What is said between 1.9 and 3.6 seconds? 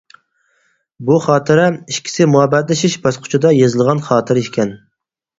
ئىككىسى مۇھەببەتلىشىش باسقۇچىدا